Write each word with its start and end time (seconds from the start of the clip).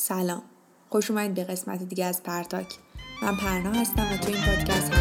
سلام. 0.00 0.42
خوش 0.88 1.10
اومدید 1.10 1.34
به 1.34 1.44
قسمت 1.44 1.82
دیگه 1.82 2.04
از 2.04 2.22
پرتاک. 2.22 2.66
من 3.22 3.36
پرنا 3.36 3.80
هستم 3.80 4.02
و 4.12 4.16
تو 4.16 4.28
این 4.28 4.42
پادکست 4.42 4.92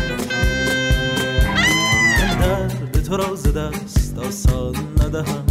همراه 2.17 2.67
درد 2.67 3.03
تو 3.03 3.17
را 3.17 3.35
ز 3.35 3.47
دست 3.53 4.17
آسان 4.17 4.75
ندهم. 4.75 5.45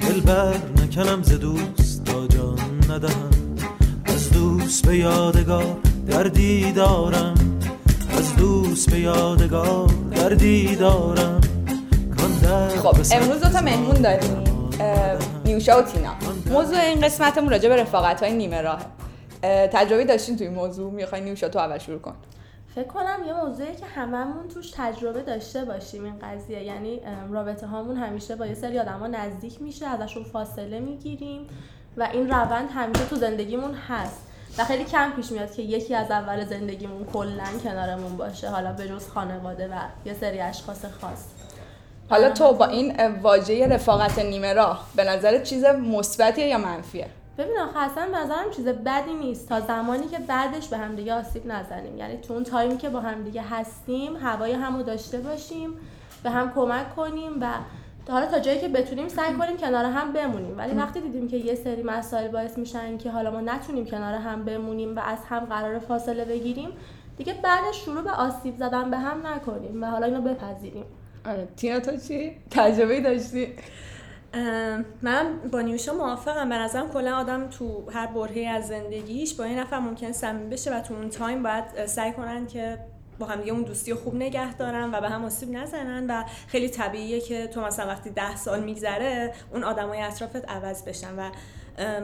دل 0.00 0.20
بر 0.20 0.56
نکنم 0.56 1.22
ز 1.22 1.32
دوست 1.32 2.04
تا 2.04 2.26
جان 2.26 2.90
ندهم. 2.90 3.30
از 4.04 4.30
دوست 4.30 4.86
به 4.86 4.96
یادگار 4.96 5.76
دردی 6.06 6.72
دارم. 6.72 7.34
از 8.18 8.36
دوست 8.36 8.90
به 8.90 9.00
یادگار 9.00 9.90
دردی 10.10 10.76
دارم. 10.76 11.40
خب 12.82 12.96
امروز 13.12 13.40
دو 13.40 13.48
تا 13.48 13.60
مهمون 13.60 14.02
داریم. 14.02 14.44
نیوشا 15.52 15.78
و 15.78 15.82
تینا. 15.82 16.14
موضوع 16.50 16.78
این 16.78 17.00
قسمتمون 17.00 17.50
راجع 17.50 17.68
به 17.68 17.76
رفاقت 17.76 18.22
های 18.22 18.32
نیمه 18.32 18.60
راهه 18.60 18.86
اه، 19.42 19.66
تجربه 19.66 20.04
داشتین 20.04 20.36
توی 20.36 20.48
موضوع؟ 20.48 20.92
می‌خوای 20.92 21.20
نیوشا 21.20 21.48
تو 21.48 21.58
اول 21.58 21.78
شروع 21.78 21.98
کن. 21.98 22.14
فکر 22.74 22.86
کنم 22.86 23.18
یه 23.26 23.32
موضوعی 23.32 23.74
که 23.76 23.86
هممون 23.86 24.48
توش 24.54 24.70
تجربه 24.76 25.22
داشته 25.22 25.64
باشیم 25.64 26.04
این 26.04 26.14
قضیه. 26.22 26.62
یعنی 26.62 27.00
رابطه 27.30 27.66
هامون 27.66 27.96
همیشه 27.96 28.36
با 28.36 28.46
یه 28.46 28.54
سری 28.54 28.78
آدما 28.78 29.06
نزدیک 29.06 29.62
میشه 29.62 29.86
ازشون 29.86 30.24
فاصله 30.24 30.80
می‌گیریم 30.80 31.46
و 31.96 32.08
این 32.12 32.30
روند 32.30 32.68
همیشه 32.74 33.04
تو 33.04 33.16
زندگیمون 33.16 33.74
هست. 33.74 34.22
و 34.58 34.64
خیلی 34.64 34.84
کم 34.84 35.12
پیش 35.16 35.32
میاد 35.32 35.54
که 35.54 35.62
یکی 35.62 35.94
از 35.94 36.10
اول 36.10 36.44
زندگیمون 36.44 37.04
کلا 37.04 37.44
کنارمون 37.64 38.16
باشه 38.16 38.48
حالا 38.48 38.72
به 38.72 38.88
جز 38.88 39.08
خانواده 39.08 39.68
و 39.68 39.74
یه 40.04 40.14
سری 40.14 40.40
اشخاص 40.40 40.84
خاص. 41.00 41.24
حالا 42.12 42.30
تو 42.30 42.52
با 42.52 42.66
این 42.66 43.06
واژه 43.22 43.68
رفاقت 43.68 44.18
نیمه 44.18 44.52
راه 44.52 44.86
به 44.96 45.04
نظر 45.04 45.38
چیز 45.38 45.64
مثبتیه 45.64 46.46
یا 46.46 46.58
منفیه؟ 46.58 47.06
ببین 47.38 47.58
آخه 47.58 47.78
اصلا 47.78 48.06
به 48.06 48.18
نظرم 48.18 48.50
چیز 48.56 48.68
بدی 48.68 49.12
نیست. 49.12 49.48
تا 49.48 49.60
زمانی 49.60 50.06
که 50.06 50.18
بعدش 50.18 50.68
به 50.68 50.76
همدیگه 50.76 51.14
آسیب 51.14 51.46
نزنیم. 51.46 51.98
یعنی 51.98 52.16
تو 52.16 52.34
اون 52.34 52.44
تایمی 52.44 52.76
که 52.76 52.88
با 52.88 53.00
همدیگه 53.00 53.42
هستیم 53.50 54.16
هوای 54.16 54.52
همو 54.52 54.82
داشته 54.82 55.18
باشیم 55.18 55.70
به 56.22 56.30
هم 56.30 56.52
کمک 56.54 56.96
کنیم 56.96 57.32
و 57.40 57.46
حالا 58.10 58.26
تا 58.26 58.38
جایی 58.38 58.60
که 58.60 58.68
بتونیم 58.68 59.08
سعی 59.08 59.34
کنیم 59.34 59.56
کنار 59.56 59.84
هم 59.84 60.12
بمونیم. 60.12 60.58
ولی 60.58 60.74
وقتی 60.74 61.00
دیدیم 61.00 61.28
که 61.28 61.36
یه 61.36 61.54
سری 61.54 61.82
مسائل 61.82 62.28
باعث 62.28 62.58
میشن 62.58 62.98
که 62.98 63.10
حالا 63.10 63.30
ما 63.30 63.40
نتونیم 63.40 63.86
کنار 63.86 64.14
هم 64.14 64.44
بمونیم 64.44 64.96
و 64.96 65.00
از 65.00 65.18
هم 65.28 65.44
قرار 65.44 65.78
فاصله 65.78 66.24
بگیریم 66.24 66.70
دیگه 67.16 67.34
بعدش 67.42 67.76
شروع 67.84 68.02
به 68.02 68.10
آسیب 68.10 68.56
زدن 68.56 68.90
به 68.90 68.98
هم 68.98 69.26
نکنیم 69.26 69.82
و 69.82 69.86
حالا 69.86 70.06
اینو 70.06 70.20
بپذیریم. 70.20 70.84
آره. 71.26 71.48
تینا 71.56 71.80
تو 71.80 71.96
چی؟ 71.96 72.36
تجربه 72.50 73.00
داشتی؟ 73.00 73.48
من 75.02 75.38
با 75.52 75.60
نیوشا 75.60 75.94
موافقم. 75.94 76.48
به 76.48 76.54
نظرم 76.54 76.90
کلا 76.90 77.16
آدم 77.16 77.48
تو 77.48 77.90
هر 77.90 78.06
برهه 78.06 78.48
از 78.48 78.68
زندگیش 78.68 79.34
با 79.34 79.44
این 79.44 79.58
نفر 79.58 79.78
ممکن 79.78 80.12
صمیمی 80.12 80.50
بشه 80.50 80.76
و 80.76 80.80
تو 80.80 80.94
اون 80.94 81.10
تایم 81.10 81.42
باید 81.42 81.86
سعی 81.86 82.12
کنن 82.12 82.46
که 82.46 82.78
با 83.18 83.26
هم 83.26 83.40
دیگه 83.40 83.52
اون 83.52 83.62
دوستی 83.62 83.94
خوب 83.94 84.14
نگه 84.14 84.54
دارن 84.54 84.94
و 84.94 85.00
به 85.00 85.08
هم 85.08 85.24
آسیب 85.24 85.50
نزنن 85.50 86.06
و 86.06 86.24
خیلی 86.46 86.68
طبیعیه 86.68 87.20
که 87.20 87.46
تو 87.46 87.60
مثلا 87.60 87.86
وقتی 87.86 88.10
ده 88.10 88.36
سال 88.36 88.62
میگذره 88.62 89.34
اون 89.52 89.64
آدمای 89.64 90.02
اطرافت 90.02 90.50
عوض 90.50 90.84
بشن 90.84 91.18
و 91.18 91.30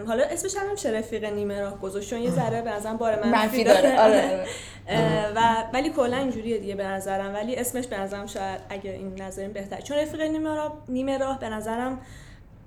حالا 0.07 0.25
اسمش 0.25 0.57
هم 0.57 0.69
نمیشه 0.69 0.91
رفیق 0.91 1.25
نیمه 1.25 1.61
راه 1.61 1.81
گذاشت؟ 1.81 2.11
چون 2.11 2.21
یه 2.21 2.31
ذره 2.31 2.63
به 2.63 2.71
نظرم 2.71 2.97
بار 2.97 3.15
منفی, 3.15 3.29
منفی 3.29 3.65
داره. 3.65 4.01
آره. 4.01 4.23
آره. 4.89 5.33
و 5.37 5.41
ولی 5.73 5.91
کلا 5.91 6.17
اینجوریه 6.17 6.59
دیگه 6.59 6.75
به 6.75 6.87
نظرم. 6.87 7.35
ولی 7.35 7.57
اسمش 7.57 7.87
به 7.87 8.01
نظرم 8.01 8.27
شاید 8.27 8.61
اگه 8.69 8.91
این 8.91 9.23
نظرین 9.23 9.53
بهتر. 9.53 9.81
چون 9.81 9.97
رفیق 9.97 10.21
نیمه 10.21 10.55
راه 10.55 10.79
نیمه 10.89 11.19
راه 11.19 11.39
به 11.41 11.49
نظرم 11.49 12.01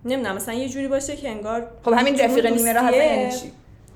نمی‌دونم 0.06 0.36
مثلا 0.36 0.54
یه 0.54 0.70
جوری 0.70 0.88
باشه 0.88 1.16
که 1.16 1.30
انگار 1.30 1.68
خب 1.86 1.94
همین 1.94 2.20
رفیق 2.20 2.46
نیمه 2.46 2.74
راه 2.74 2.92
چی؟ 3.32 3.52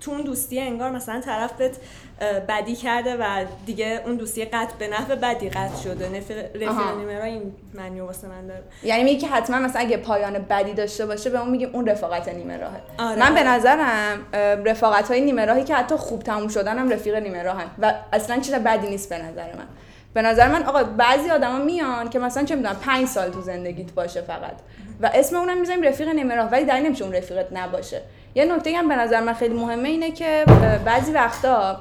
تو 0.05 0.11
اون 0.11 0.21
دوستیه 0.21 0.61
انگار 0.61 0.91
مثلا 0.91 1.21
طرف 1.21 1.51
بهت 1.53 1.77
اه، 2.21 2.39
بدی 2.39 2.75
کرده 2.75 3.15
و 3.15 3.45
دیگه 3.65 4.01
اون 4.05 4.15
دوستی 4.15 4.45
قطع 4.45 4.75
به 4.79 4.87
نحو 4.87 5.15
بدی 5.15 5.49
قطع 5.49 5.83
شده. 5.83 6.17
رفیق 6.17 6.37
رفیق 6.55 6.69
آها. 6.69 6.95
نیمه 6.99 7.17
راه 7.17 7.25
این 7.25 7.53
معنی 7.73 7.99
واسه 7.99 8.27
من 8.27 8.47
داره. 8.47 8.63
یعنی 8.83 9.03
میگی 9.03 9.17
که 9.17 9.27
حتما 9.27 9.59
مثلا 9.59 9.81
اگه 9.81 9.97
پایان 9.97 10.33
بدی 10.49 10.73
داشته 10.73 11.05
باشه 11.05 11.29
به 11.29 11.39
اون 11.39 11.49
میگیم 11.49 11.69
اون 11.73 11.87
رفاقت 11.87 12.29
نیمه 12.29 12.57
راهه 12.57 12.81
آره، 12.97 13.19
من 13.19 13.33
به. 13.35 13.43
نظرم 13.43 14.25
رفاقت 14.65 15.07
های 15.07 15.21
نیمه 15.21 15.45
راهی 15.45 15.63
که 15.63 15.75
حتی 15.75 15.95
خوب 15.95 16.23
تموم 16.23 16.47
شدن 16.47 16.77
هم 16.77 16.89
رفیق 16.89 17.15
نیمه 17.15 17.43
راهن 17.43 17.67
و 17.79 17.93
اصلا 18.13 18.39
چیز 18.39 18.53
بدی 18.53 18.87
نیست 18.87 19.09
به 19.09 19.17
نظر 19.17 19.53
من. 19.55 19.67
به 20.13 20.21
نظر 20.21 20.47
من 20.47 20.63
آقا 20.63 20.83
بعضی 20.83 21.29
آدما 21.29 21.57
میان 21.57 22.09
که 22.09 22.19
مثلا 22.19 22.43
چه 22.43 22.55
می‌دونم 22.55 22.75
پنج 22.75 23.07
سال 23.07 23.29
تو 23.29 23.41
زندگیت 23.41 23.91
باشه 23.91 24.21
فقط. 24.21 24.55
و 25.01 25.09
اسم 25.13 25.35
اونم 25.35 25.59
می‌ذاریم 25.59 25.83
رفیق 25.83 26.07
نیمه 26.07 26.35
راه 26.35 26.49
ولی 26.49 26.65
دلیل 26.65 26.85
نمیشه 26.85 27.03
اون 27.03 27.13
رفیقت 27.13 27.47
نباشه. 27.51 28.01
یه 28.35 28.45
نکته 28.45 28.77
هم 28.77 28.87
به 28.87 28.95
نظر 28.95 29.19
من 29.19 29.33
خیلی 29.33 29.53
مهمه 29.53 29.89
اینه 29.89 30.11
که 30.11 30.45
بعضی 30.85 31.11
وقتا 31.11 31.79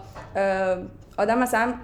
آدم 1.19 1.39
مثلا 1.39 1.75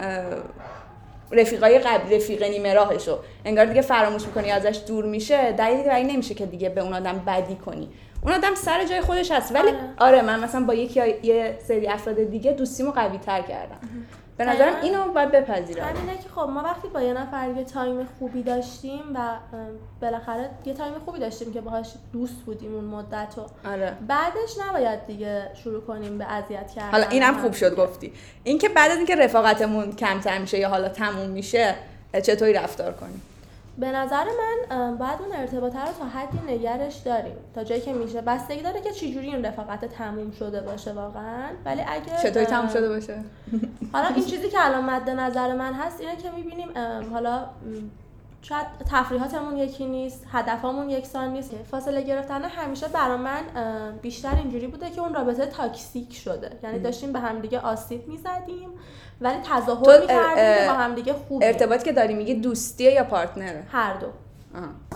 رفیقای 1.32 1.78
قبل 1.78 2.16
رفیق 2.16 2.42
نیمه 2.42 2.74
راهشو 2.74 3.18
انگار 3.44 3.64
دیگه 3.64 3.80
فراموش 3.80 4.26
می‌کنی 4.26 4.50
ازش 4.50 4.80
دور 4.86 5.04
میشه 5.04 5.52
دلیلی 5.52 5.82
بر 5.82 5.94
این 5.94 6.10
نمیشه 6.10 6.34
که 6.34 6.46
دیگه 6.46 6.68
به 6.68 6.80
اون 6.80 6.92
آدم 6.92 7.22
بدی 7.26 7.54
کنی. 7.54 7.88
اون 8.22 8.32
آدم 8.32 8.54
سر 8.54 8.84
جای 8.84 9.00
خودش 9.00 9.30
هست. 9.30 9.54
ولی 9.54 9.68
آره. 9.68 9.78
آره, 9.98 10.22
من 10.22 10.40
مثلا 10.40 10.64
با 10.64 10.74
یکی 10.74 11.00
یه 11.22 11.58
سری 11.68 11.88
افراد 11.88 12.22
دیگه 12.22 12.52
دوستیمو 12.52 12.90
قوی 12.90 13.18
تر 13.18 13.42
کردم 13.42 13.78
به 14.40 14.46
نظرم. 14.46 14.72
اینو 14.82 15.12
باید 15.12 15.30
بپذیرم 15.30 15.84
همینه 15.84 16.18
که 16.18 16.28
خب 16.28 16.40
ما 16.40 16.62
وقتی 16.62 16.88
با 16.88 17.02
یه 17.02 17.12
نفر 17.12 17.48
یه 17.56 17.64
time 17.64 18.08
خوبی 18.18 18.42
داشتیم 18.42 19.00
و 19.14 19.18
بالاخره 20.00 20.50
یه 20.64 20.74
time 20.74 20.94
خوبی 21.04 21.18
داشتیم 21.18 21.52
که 21.52 21.60
باهاش 21.60 21.86
دوست 22.12 22.34
بودیم 22.46 22.74
اون 22.74 22.84
مدت 22.84 23.34
و 23.38 23.68
آره 23.68 23.96
بعدش 24.08 24.58
نباید 24.68 25.06
دیگه 25.06 25.50
شروع 25.64 25.80
کنیم 25.80 26.18
به 26.18 26.24
اذیت 26.24 26.70
کردن 26.70 26.90
حالا 26.90 27.08
اینم 27.08 27.38
خوب 27.38 27.52
شد. 27.52 27.76
گفتی 27.76 28.12
اینکه 28.44 28.68
بعد 28.68 28.90
از 28.90 28.96
اینکه 28.96 29.16
رفاقتمون 29.16 29.92
کمتر 29.96 30.38
میشه 30.38 30.58
یا 30.58 30.68
حالا 30.68 30.88
تموم 30.88 31.30
میشه 31.30 31.74
چطوری 32.22 32.52
رفتار 32.52 32.92
کنیم 32.92 33.22
به 33.78 33.92
نظر 33.92 34.24
من 34.24 34.96
باید 34.96 35.20
اون 35.20 35.32
ارتباطه 35.36 35.78
رو 35.78 35.92
تا 35.98 36.04
حدی 36.04 36.52
نگرش 36.52 36.96
داریم. 36.96 37.36
تا 37.54 37.64
جایی 37.64 37.80
که 37.80 37.92
میشه. 37.92 38.20
بستگی 38.20 38.62
داره 38.62 38.80
که 38.80 38.90
چجوری 38.90 39.26
این 39.26 39.44
رفاقت 39.44 39.84
تموم 39.84 40.30
شده 40.30 40.60
باشه 40.60 40.92
واقعا. 40.92 41.48
ولی 41.64 41.80
اگه 41.88 42.22
چطوری 42.22 42.46
تموم 42.46 42.68
شده 42.68 42.88
باشه؟ 42.88 43.18
حالا 43.92 44.08
این 44.08 44.24
چیزی 44.24 44.48
که 44.48 44.66
الان 44.66 44.84
مد 44.84 45.10
نظر 45.10 45.54
من 45.54 45.72
هست 45.72 46.00
اینه 46.00 46.16
که 46.16 46.30
می‌بینیم 46.30 46.68
حالا 47.12 47.46
شاید 48.42 48.66
تفریحاتمون 48.90 49.56
یکی 49.56 49.86
نیست 49.86 50.26
هدفمون 50.32 50.90
یکسان 50.90 51.32
نیست. 51.32 51.50
فاصله 51.70 52.02
گرفتن 52.02 52.42
همیشه 52.44 52.88
برا 52.88 53.16
من 53.16 53.42
بیشتر 54.02 54.34
اینجوری 54.34 54.66
بوده 54.66 54.90
که 54.90 55.00
اون 55.00 55.14
رابطه 55.14 55.46
تاکسیک 55.46 56.14
شده. 56.14 56.50
یعنی 56.62 56.78
داشتیم 56.78 57.12
به 57.12 57.18
همدیگه 57.18 57.60
آسیب 57.60 58.08
می‌زدیم 58.08 58.68
ولی 59.20 59.38
تظاهر 59.44 59.90
اه، 59.90 60.00
می‌کردیم 60.00 60.64
که 60.64 60.72
با 60.72 60.78
همدیگه 60.78 61.12
خوبیم. 61.12 61.48
ارتباطی 61.48 61.84
که 61.84 61.92
داری 61.92 62.14
میگی 62.14 62.34
دوستیه 62.34 62.92
یا 62.92 63.04
پارتنره؟ 63.04 63.64
هر 63.72 63.94
دو. 63.94 64.06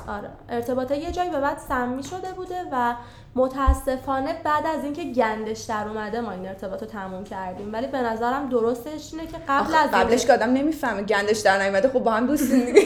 آره. 0.08 0.30
ارتباطه 0.48 0.98
یه 0.98 1.12
جایی 1.12 1.30
به 1.30 1.40
بعد 1.40 1.58
سمی 1.68 2.02
شده 2.02 2.32
بوده 2.32 2.62
و 2.72 2.94
متاسفانه 3.34 4.40
بعد 4.44 4.66
از 4.66 4.84
اینکه 4.84 5.04
گندش 5.04 5.60
در 5.60 5.88
اومده 5.88 6.20
ما 6.20 6.30
این 6.30 6.48
ارتباط 6.48 6.80
رو 6.82 6.88
تموم 6.88 7.24
کردیم. 7.24 7.72
ولی 7.72 7.86
به 7.86 7.98
نظرم 8.02 8.48
درستش 8.48 9.12
اینه 9.14 9.26
که 9.26 9.36
قبل 9.48 9.74
از 9.74 9.90
قبلش 9.90 10.10
اینکه- 10.10 10.26
که 10.26 10.32
آدم 10.32 10.52
نمی‌فهمه 10.52 11.02
گندش 11.02 11.38
در 11.38 11.62
نیومده 11.62 11.88
خب 11.88 11.98
با 11.98 12.10
هم 12.10 12.26
دوستیم 12.26 12.64
دیگه. 12.72 12.82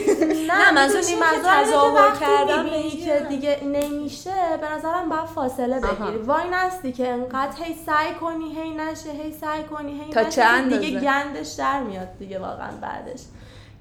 نه 0.47 0.71
منظورم 0.71 1.03
اینه 1.07 1.19
که 1.19 1.63
تظاهر 1.63 2.15
کردن 2.15 2.63
می‌بینی 2.63 2.83
به 2.83 2.89
که 2.89 3.13
اینکه- 3.13 3.29
دیگه 3.29 3.59
نمیشه 3.63 4.31
به 4.61 4.71
نظرم 4.71 5.09
باید 5.09 5.25
فاصله. 5.25 5.79
بگیری. 5.79 6.17
وای 6.17 6.43
نستی 6.51 6.91
که 6.91 7.07
انقدر 7.09 7.63
هی 7.63 7.75
سعی 7.85 8.13
کنی 8.21 8.55
هی 8.55 8.69
نشه 8.75 9.09
هی 9.11 9.31
سعی 9.31 9.63
کنی 9.63 9.91
هی 10.01 10.11
تا 10.13 10.43
اندازه؟ 10.43 10.79
دیگه 10.81 10.99
گندش 10.99 11.47
در 11.51 11.79
میاد 11.83 12.17
دیگه 12.19 12.39
واقعا 12.39 12.71
بعدش. 12.81 13.21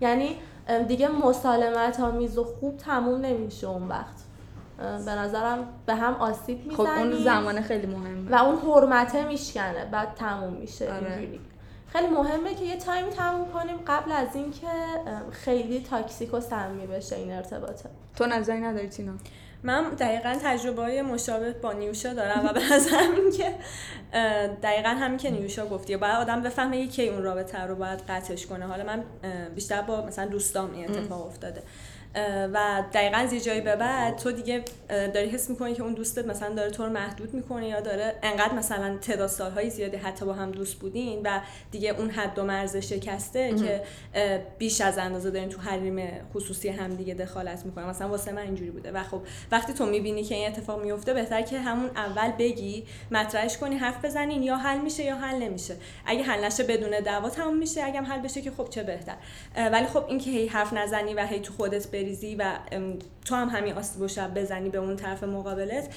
یعنی 0.00 0.36
دیگه 0.88 1.08
مسالمت 1.08 2.00
آمیز 2.00 2.38
و 2.38 2.44
خوب 2.44 2.76
تموم 2.76 3.20
نمیشه 3.20 3.68
اون 3.68 3.88
وقت. 3.88 4.24
به 4.78 5.10
نظرم 5.10 5.68
به 5.86 5.94
هم 5.94 6.14
آسیب 6.14 6.72
خب 6.72 6.80
می‌زنی. 6.80 7.12
اون 7.12 7.24
زمان 7.24 7.60
خیلی 7.60 7.86
مهمه. 7.86 8.30
و 8.30 8.34
اون 8.44 8.58
حرمته 8.58 9.24
میشکنه 9.24 9.84
بعد 9.84 10.14
تموم 10.14 10.52
میشه 10.52 10.92
آره. 10.92 11.12
اینجوری. 11.12 11.40
خیلی 11.86 12.06
مهمه 12.06 12.54
که 12.54 12.64
یه 12.64 12.76
تایمی 12.76 13.10
تموم 13.10 13.52
کنیم 13.52 13.76
قبل 13.86 14.12
از 14.12 14.28
اینکه 14.34 14.66
خیلی 15.30 15.80
تاکسیک 15.80 16.34
و 16.34 16.40
سمی 16.40 16.86
بشه 16.86 17.16
این 17.16 17.32
ارتباطه. 17.32 17.90
تو 18.16 18.26
نظری 18.26 18.60
نداری 18.60 18.88
تینا؟ 18.88 19.12
من 19.62 19.90
دقیقا 19.90 20.38
تجربه 20.42 20.82
های 20.82 21.02
مشابه 21.02 21.52
با 21.52 21.72
نیوشا 21.72 22.12
دارم 22.12 22.46
و 22.46 22.52
به 22.52 22.60
نظرم 22.72 23.14
این 23.14 23.32
که 23.32 23.54
دقیقا 24.62 24.88
همین 24.88 25.18
که 25.18 25.30
نیوشا 25.30 25.66
گفتی. 25.66 25.96
باید 25.96 26.14
آدم 26.14 26.42
بفهمه 26.42 26.86
کی 26.86 27.08
اون 27.08 27.22
رابطه 27.22 27.58
رو 27.58 27.74
باید 27.74 28.00
قطعش 28.08 28.46
کنه. 28.46 28.66
حالا 28.66 28.84
من 28.84 29.04
بیشتر 29.54 29.82
با 29.82 30.06
مثلا 30.06 30.26
دوستام 30.26 30.74
این 30.74 30.90
اتفاق 30.90 31.26
افتاده. 31.26 31.62
و 32.52 32.82
دقیقا 32.92 33.16
از 33.16 33.32
یه 33.32 33.40
جایی 33.40 33.60
به 33.60 33.76
بعد 33.76 34.16
تو 34.16 34.32
دیگه 34.32 34.62
داری 34.88 35.28
حس 35.28 35.50
می‌کنی 35.50 35.74
که 35.74 35.82
اون 35.82 35.94
دوستت 35.94 36.26
مثلا 36.26 36.54
داره 36.54 36.70
تو 36.70 36.84
رو 36.84 36.90
محدود 36.90 37.34
می‌کنه 37.34 37.68
یا 37.68 37.80
داره 37.80 38.14
انقدر 38.22 38.54
مثلا 38.54 38.96
تعداد 38.96 39.28
سالهای 39.28 39.70
زیادی 39.70 39.96
حتی 39.96 40.24
با 40.24 40.32
هم 40.32 40.50
دوست 40.50 40.74
بودین 40.74 41.20
و 41.24 41.40
دیگه 41.70 41.90
اون 41.90 42.10
حد 42.10 42.38
و 42.38 42.44
مرز 42.44 42.76
شکسته 42.76 43.54
که 43.54 43.82
بیش 44.58 44.80
از 44.80 44.98
اندازه 44.98 45.30
دارین 45.30 45.48
تو 45.48 45.60
حریم 45.60 46.10
خصوصی 46.34 46.68
هم 46.68 46.94
دیگه 46.94 47.14
دخالت 47.14 47.66
می‌کنه 47.66 47.86
مثلا 47.86 48.08
واسه 48.08 48.32
من 48.32 48.42
اینجوری 48.42 48.70
بوده. 48.70 48.92
و 48.92 49.02
خب 49.02 49.22
وقتی 49.52 49.72
تو 49.72 49.86
می‌بینی 49.86 50.24
که 50.24 50.34
این 50.34 50.48
اتفاق 50.48 50.82
میفته 50.82 51.14
بهتر 51.14 51.42
که 51.42 51.58
همون 51.58 51.90
اول 51.96 52.30
بگی 52.38 52.86
مطرحش 53.10 53.58
کنی 53.58 53.76
حرف 53.76 54.04
بزنین 54.04 54.42
یا 54.42 54.56
حل 54.56 54.78
میشه 54.78 55.04
یا 55.04 55.16
حل 55.16 55.42
نمیشه. 55.42 55.76
اگه 56.06 56.22
حل 56.22 56.44
نشه 56.44 56.64
بدون 56.64 57.00
دعوا 57.00 57.30
تموم 57.30 57.56
میشه. 57.56 57.84
اگه 57.84 58.00
حل 58.00 58.20
بشه 58.20 58.42
که 58.42 58.50
خب 58.50 58.68
چه 58.70 58.82
بهتر. 58.82 59.14
ولی 59.72 59.86
خب 59.86 60.04
اینکه 60.08 60.30
هی 60.30 60.46
حرف 60.46 60.72
نزنی 60.72 61.14
و 61.14 61.26
هی 61.26 61.40
تو 61.40 61.52
خودت 61.52 61.86
بریزی 62.02 62.34
و 62.34 62.52
تو 63.24 63.34
هم 63.34 63.48
همین 63.48 63.74
آسیب 63.74 64.02
و 64.02 64.08
شب 64.08 64.34
بزنی 64.34 64.68
به 64.68 64.78
اون 64.78 64.96
طرف 64.96 65.24
مقابلت 65.24 65.88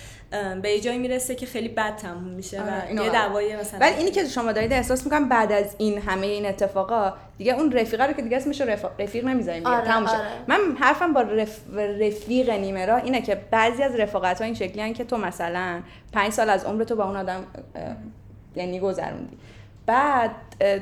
به 0.62 0.70
یه 0.70 0.80
جایی 0.80 0.98
می‌رسه 0.98 1.36
که 1.36 1.46
خیلی 1.46 1.68
بد 1.68 1.96
تموم 1.96 2.24
میشه 2.24 2.62
آره، 2.62 3.00
و 3.00 3.04
یه 3.04 3.10
دعوای 3.10 3.56
مثلا 3.56 3.80
ولی 3.80 3.96
اینی 3.96 4.12
که 4.12 4.26
شما 4.26 4.52
دارید 4.52 4.74
احساس 4.74 5.04
می‌کنم 5.04 5.30
بعد 5.30 5.52
از 5.52 5.76
این 5.78 5.98
همه 5.98 6.28
این 6.28 6.46
اتفاقا 6.46 7.14
دیگه 7.38 7.54
اون 7.54 7.72
رفیقه 7.72 8.06
رو 8.06 8.14
که 8.14 8.22
دیگه 8.22 8.38
اسمش 8.38 8.62
رفیق, 8.62 8.90
رفیق 9.00 9.26
نمی‌ذاریم 9.26 9.66
آره، 9.66 9.86
تموم. 9.86 10.08
آره. 10.08 10.20
من 10.48 10.58
حرفم 10.80 11.14
با 11.14 11.22
رف... 11.22 11.60
رفیق 12.00 12.50
نیمه 12.50 12.86
را 12.86 12.98
اینه 12.98 13.22
که 13.22 13.36
بعضی 13.52 13.84
از 13.84 13.96
رفاقت 13.96 14.40
ها 14.40 14.46
این 14.46 14.54
شکلی 14.54 14.94
که 14.94 15.04
تو 15.04 15.18
مثلا 15.18 15.82
پنج 16.14 16.34
سال 16.34 16.50
از 16.50 16.66
عمر 16.66 16.84
تو 16.84 16.96
با 16.96 17.06
اون 17.06 17.16
آدم 17.16 17.44
یعنی 18.56 18.80
گذروندی 18.80 19.38
بعد 19.86 20.32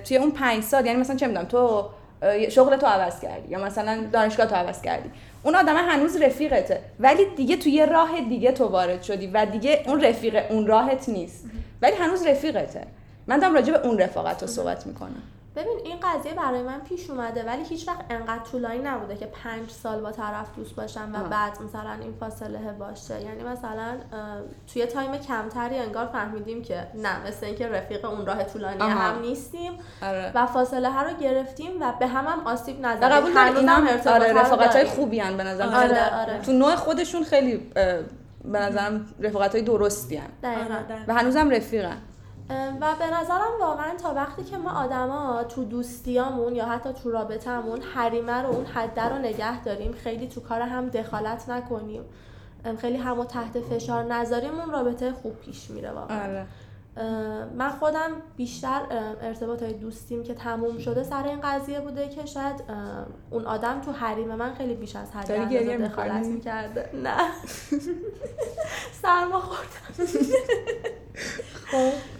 توی 0.03 0.17
اون 0.17 0.31
پنج 0.31 0.63
سال 0.63 0.85
یعنی 0.85 0.99
مثلا 0.99 1.15
چه 1.15 1.27
می‌دونم 1.27 1.45
تو 1.45 1.89
شغل 2.49 2.77
تو 2.77 2.85
عوض 2.85 3.19
کردی 3.19 3.49
یا 3.49 3.59
مثلا 3.65 4.03
دانشگاه 4.13 4.45
تو 4.45 4.55
عوض 4.55 4.81
کردی. 4.81 5.11
اون 5.43 5.55
آدم 5.55 5.75
هنوز 5.75 6.21
رفیقته. 6.21 6.81
ولی 6.99 7.25
دیگه 7.35 7.57
توی 7.57 7.71
یه 7.71 7.85
راه 7.85 8.21
دیگه 8.29 8.51
تو 8.51 8.65
وارد 8.65 9.03
شدی 9.03 9.27
و 9.27 9.45
دیگه 9.45 9.83
اون 9.87 10.01
رفیق 10.01 10.51
اون 10.51 10.67
راهت 10.67 11.09
نیست. 11.09 11.45
ولی 11.81 11.95
هنوز 11.95 12.27
رفیقته. 12.27 12.87
من 13.27 13.39
دارم 13.39 13.53
راجع 13.53 13.73
به 13.73 13.87
اون 13.87 13.99
رفاقت 13.99 14.41
رو 14.41 14.47
صحبت 14.47 14.87
می‌کنم. 14.87 15.23
ببین 15.55 15.79
این 15.83 15.97
قضیه 16.03 16.33
برای 16.33 16.63
من 16.63 16.79
پیش 16.79 17.09
اومده 17.09 17.43
ولی 17.43 17.63
هیچ 17.63 17.87
وقت 17.87 18.05
انقدر 18.09 18.43
طولانی 18.51 18.79
نبوده 18.79 19.15
که 19.15 19.25
پنج 19.25 19.69
سال 19.69 20.01
با 20.01 20.11
طرف 20.11 20.55
دوست 20.55 20.75
باشم 20.75 21.11
و 21.13 21.17
آه. 21.17 21.29
بعد 21.29 21.61
مثلا 21.61 21.93
این 22.01 22.13
فاصله 22.19 22.71
باشه 22.79 23.21
یعنی 23.21 23.43
مثلا 23.43 23.97
توی 24.73 24.85
تایم 24.85 25.17
کمتری 25.17 25.77
انگار 25.77 26.05
فهمیدیم 26.05 26.61
که 26.61 26.87
نه 26.95 27.27
مثل 27.27 27.45
اینکه 27.45 27.67
رفیق 27.67 28.05
اون 28.05 28.25
راه 28.25 28.43
طولانی 28.43 28.81
آها. 28.81 28.89
هم 28.89 29.21
نیستیم 29.21 29.71
آره 30.01 30.31
و 30.35 30.45
فاصله 30.45 30.91
ها 30.91 31.03
رو 31.03 31.13
گرفتیم 31.13 31.71
و 31.81 31.93
به 31.99 32.07
هم 32.07 32.25
هم 32.25 32.47
آسیب 32.47 32.85
نزدیم 32.85 33.09
قبول 33.09 33.37
اینا 33.37 33.75
ارتباط 33.75 34.07
آره 34.07 34.33
رفاقت 34.33 34.75
های. 34.75 34.85
خوبی 34.85 35.19
هن 35.19 35.37
به 35.37 35.43
نظرم 35.43 35.73
آره، 35.73 36.21
آره. 36.21 36.41
تو 36.41 36.51
نوع 36.51 36.75
خودشون 36.75 37.23
خیلی 37.23 37.57
به 38.45 38.59
نظرم 38.59 39.05
رفاقت 39.19 39.55
های 39.55 39.63
درستی 39.63 40.15
هن. 40.15 40.29
آره،. 40.43 41.05
و 41.07 41.13
هنوزم 41.13 41.49
رفیقن 41.49 41.97
و 42.81 42.95
به 42.99 43.05
نظرم 43.19 43.51
واقعا 43.59 43.95
تا 43.95 44.13
وقتی 44.13 44.43
که 44.43 44.57
ما 44.57 44.71
آدما 44.71 45.43
تو 45.43 45.65
دوستیامون 45.65 46.55
یا 46.55 46.65
حتی 46.65 46.93
تو 46.93 47.11
رابطهمون 47.11 47.81
حریمه 47.81 48.41
رو 48.41 48.49
اون 48.49 48.65
حده 48.65 49.09
رو 49.09 49.17
نگه 49.17 49.63
داریم 49.63 49.91
خیلی 49.91 50.27
تو 50.27 50.41
کار 50.41 50.61
هم 50.61 50.89
دخالت 50.89 51.49
نکنیم. 51.49 52.03
خیلی 52.81 52.97
همو 52.97 53.25
تحت 53.25 53.59
فشار 53.59 54.03
نذاریم 54.03 54.59
اون 54.59 54.71
رابطه 54.71 55.11
خوب 55.11 55.35
پیش 55.35 55.69
میره 55.69 55.91
واقعا. 55.91 56.23
آره. 56.23 56.45
من 57.55 57.69
خودم 57.79 58.11
بیشتر 58.37 58.81
ارتباط 59.21 59.63
های 59.63 59.73
دوستیم 59.73 60.23
که 60.23 60.33
تموم 60.33 60.77
شده 60.77 61.03
سر 61.03 61.23
این 61.23 61.39
قضیه 61.43 61.79
بوده 61.79 62.09
که 62.09 62.25
شاید 62.25 62.63
اون 63.29 63.45
آدم 63.45 63.81
تو 63.81 63.91
حریم 63.91 64.35
من 64.35 64.53
خیلی 64.53 64.73
بیش 64.73 64.95
از 64.95 65.11
حد 65.11 65.31
دخالت؟ 65.85 66.25
می‌کرده. 66.25 66.89
نه. 66.93 67.17
سرما 69.01 69.39
خوردم. 69.39 70.11
خب. 71.71 72.18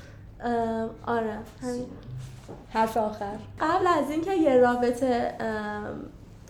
آره 1.07 1.38
همین. 1.62 1.86
حرف 2.74 2.97
آخر. 2.97 3.36
قبل 3.62 3.88
از 3.88 4.12
اینکه 4.12 4.33
یه 4.33 4.57
رابطه 4.57 5.33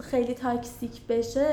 خیلی 0.01 0.33
تاکسیک 0.33 1.07
بشه 1.07 1.47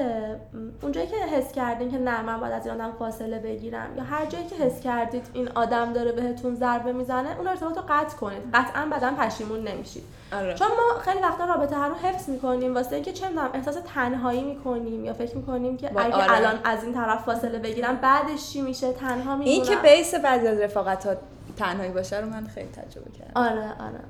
اونجایی 0.82 1.06
که 1.06 1.16
حس 1.16 1.52
کردین 1.52 1.90
که 1.90 1.98
نه 1.98 2.22
من 2.22 2.40
باید 2.40 2.52
از 2.52 2.66
این 2.66 2.74
آدم 2.74 2.92
فاصله 2.98 3.38
بگیرم 3.38 3.86
یا 3.96 4.02
هر 4.02 4.26
جایی 4.26 4.46
که 4.46 4.54
حس 4.54 4.80
کردید 4.80 5.26
این 5.32 5.48
آدم 5.54 5.92
داره 5.92 6.12
بهتون 6.12 6.54
ضربه 6.54 6.92
می‌زنه 6.92 7.38
اون 7.38 7.48
ارتباط 7.48 7.76
رو 7.76 7.82
قطع 7.88 8.16
کنید. 8.16 8.42
قطعا 8.54 8.86
بعدا 8.90 9.10
پشیمون 9.10 9.68
نمیشید. 9.68 10.02
آره. 10.32 10.54
چون 10.54 10.68
ما 10.68 11.00
خیلی 11.00 11.20
وقتا 11.20 11.44
رابطه 11.44 11.76
هر 11.76 11.88
رو 11.88 11.94
حفظ 11.94 12.28
می‌کنیم 12.28 12.74
واسه 12.74 12.94
اینکه 12.94 13.12
چه 13.12 13.28
می‌دونم 13.28 13.50
احساس 13.54 13.76
تنهایی 13.94 14.44
می‌کنیم 14.44 15.04
یا 15.04 15.12
فکر 15.12 15.36
می‌کنیم 15.36 15.76
که 15.76 15.90
اگه 15.96 16.14
آره. 16.14 16.36
الان 16.36 16.58
از 16.64 16.84
این 16.84 16.94
طرف 16.94 17.24
فاصله 17.24 17.58
بگیرم 17.58 17.96
بعدش 17.96 18.52
چی 18.52 18.60
میشه؟ 18.60 18.92
تنها 18.92 19.36
میمونم 19.36 19.40
این 19.40 19.62
که 19.62 19.76
بیس 19.76 20.14
بعضی 20.14 20.46
از 20.46 20.58
رفاقت 20.58 21.06
ها 21.06 21.14
تنهایی 21.56 21.90
باشه 21.90 22.20
رو 22.20 22.28
من 22.28 22.46
خیلی 22.46 22.68
تجربه 22.68 23.10
کردم. 23.10 23.32
آره 23.34 23.72
آره. 23.80 24.00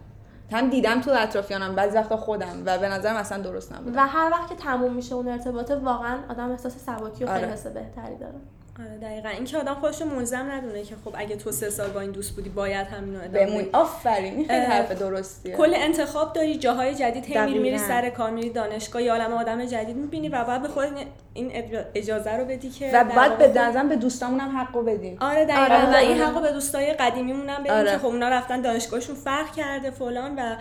هم 0.52 0.70
دیدم 0.70 1.00
تو 1.00 1.10
اطرافیانم 1.10 1.75
بعضی 1.75 1.96
وقتا 1.96 2.16
خودم 2.16 2.62
و 2.66 2.78
به 2.78 2.88
نظرم 2.88 3.16
اصلا 3.16 3.43
درست 3.43 3.72
نبود. 3.72 3.96
و 3.96 4.06
هر 4.06 4.31
وقت 4.31 4.48
که 4.48 4.54
تموم 4.54 4.93
میشه 4.93 5.14
اون 5.14 5.28
ارتباطه 5.28 5.76
واقعا 5.76 6.19
آدم 6.31 6.50
احساس 6.50 6.76
سبکی 6.87 7.25
و 7.25 7.26
خیلی 7.26 7.44
آره. 7.44 7.52
حس 7.52 7.66
بهتری 7.66 8.16
داره. 8.20 8.34
آره 8.81 8.98
دقیقا. 8.98 9.28
این 9.28 9.44
که 9.44 9.58
آدم 9.58 9.75
خودش 9.75 10.02
رو 10.02 10.08
ملزم 10.08 10.50
ندونه 10.50 10.82
که 10.82 10.94
خب 11.04 11.14
اگه 11.14 11.37
تو 11.37 11.52
سه 11.52 11.70
سال 11.70 11.90
با 11.90 12.00
این 12.00 12.10
دوست 12.10 12.34
بودی 12.34 12.48
باید 12.48 12.87
همینو 12.87 13.19
ادامه 13.19 13.46
بمون 13.46 13.62
بدی. 13.62 13.70
آفرین 13.72 14.46
خیلی 14.46 14.64
حرف 14.64 14.93
درستیه. 14.93 15.56
کل 15.56 15.72
انتخاب 15.76 16.32
داری 16.32 16.58
جاهای 16.58 16.94
جدید 16.94 17.25
هی 17.25 17.58
میری. 17.58 17.78
سر 17.78 18.10
کار 18.10 18.31
میری 18.31 18.50
دانشگاه 18.50 19.02
یا 19.02 19.12
عالم 19.12 19.32
آدم 19.32 19.64
جدید 19.64 19.96
می‌بینی 19.96 20.28
و 20.28 20.44
بعد 20.44 20.62
به 20.62 20.69
خودت 20.69 20.90
این 21.36 21.50
اج- 21.50 21.84
اجازه 21.94 22.36
رو 22.36 22.44
بدی 22.44 22.70
که 22.70 22.90
و 22.94 23.04
بعد 23.04 23.38
به 23.38 23.60
نظرم 23.60 23.88
به 23.88 23.96
دوستامون 23.96 24.40
هم 24.40 24.58
حقو 24.58 24.82
بدیم 24.82 25.16
آره 25.20 25.44
دقیقا 25.44 25.74
آره، 25.74 25.92
و 25.92 25.96
این. 25.96 26.22
حقو 26.22 26.40
به 26.40 26.52
دوستای 26.52 26.92
قدیمیمون 26.92 27.48
هم 27.48 27.62
بدیم 27.62 27.72
آره. 27.72 27.90
که 27.90 27.98
خب 27.98 28.06
اونا 28.06 28.28
رفتن 28.28 28.60
دانشگاهشون 28.60 29.14
فرق 29.14 29.52
کرده 29.52 29.90
فلان 29.90 30.36
و 30.36 30.56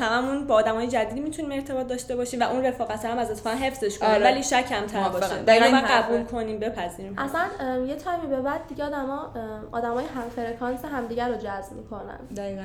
هممون 0.00 0.46
با 0.46 0.54
آدمای 0.54 0.88
جدیدی 0.88 1.20
می‌تونیم 1.20 1.52
ارتباط 1.52 1.86
داشته 1.86 2.16
باشیم 2.16 2.40
و 2.40 2.42
اون 2.42 2.64
رفاقت 2.64 3.04
هم 3.04 3.18
از 3.18 3.30
اتفاقا 3.30 3.56
حفظش 3.56 3.98
کنیم 3.98 4.12
آره. 4.12 4.24
ولی 4.24 4.42
شک 4.42 4.68
کمتر. 4.68 5.08
باشه 5.08 5.42
دقیقاً 5.42 5.82
قبول. 5.88 6.24
کنیم 6.24 6.58
بپذیریم 6.58 7.18
اصلا 7.18 7.40
یه 7.86 7.96
time 7.96 8.20
ی 8.20 8.26
به 8.26 8.40
بعد 8.40 8.60
دیگه 8.68 8.84
آدما 8.84 9.34
آدمای 9.72 10.04
هم 10.04 10.28
فرکانس 10.36 10.84
همدیگه 10.84 11.28
رو 11.28 11.34
جذب 11.34 11.72
می‌کنن 11.72 12.18
دقیقا 12.36 12.64